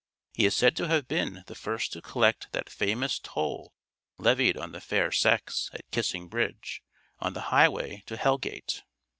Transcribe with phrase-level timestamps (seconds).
[0.33, 3.71] He is said to have been the first to collect that famous toll
[4.17, 6.81] levied on the fair sex at Kissing Bridge,
[7.19, 8.81] on the highway to Hell gate.